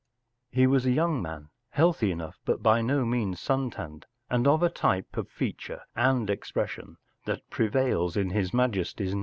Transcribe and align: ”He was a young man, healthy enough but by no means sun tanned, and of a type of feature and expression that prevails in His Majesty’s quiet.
”He 0.49 0.65
was 0.65 0.87
a 0.87 0.91
young 0.91 1.21
man, 1.21 1.49
healthy 1.69 2.09
enough 2.11 2.39
but 2.43 2.63
by 2.63 2.81
no 2.81 3.05
means 3.05 3.39
sun 3.39 3.69
tanned, 3.69 4.07
and 4.31 4.47
of 4.47 4.63
a 4.63 4.67
type 4.69 5.15
of 5.15 5.29
feature 5.29 5.83
and 5.95 6.27
expression 6.27 6.97
that 7.25 7.47
prevails 7.51 8.17
in 8.17 8.31
His 8.31 8.51
Majesty’s 8.51 9.11
quiet. 9.11 9.19